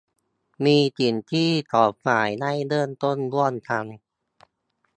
[0.65, 3.85] มีสิ่งที่สองฝ่ายได้เริ่มต้นร่วมกัน